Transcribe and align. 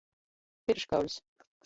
Pirškauļs. 0.71 1.19